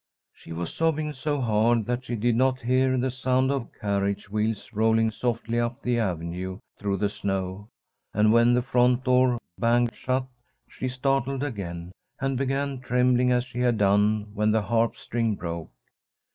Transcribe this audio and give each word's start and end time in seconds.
She 0.33 0.51
was 0.51 0.73
sobbing 0.73 1.13
so 1.13 1.39
hard 1.39 1.85
that 1.85 2.05
she 2.05 2.15
did 2.15 2.35
not 2.35 2.61
hear 2.61 2.97
the 2.97 3.11
sound 3.11 3.51
of 3.51 3.69
carriage 3.79 4.31
wheels 4.31 4.73
rolling 4.73 5.11
softly 5.11 5.59
up 5.59 5.79
the 5.83 5.99
avenue 5.99 6.57
through 6.75 6.97
the 6.97 7.07
snow, 7.11 7.69
and 8.11 8.33
when 8.33 8.55
the 8.55 8.63
front 8.63 9.03
door 9.03 9.37
banged 9.59 9.93
shut 9.93 10.25
she 10.67 10.87
started 10.89 11.43
again, 11.43 11.91
and 12.19 12.35
began 12.35 12.79
trembling 12.79 13.31
as 13.31 13.43
she 13.43 13.59
had 13.59 13.77
done 13.77 14.31
when 14.33 14.49
the 14.49 14.63
harp 14.63 14.95
string 14.97 15.35
broke. 15.35 15.69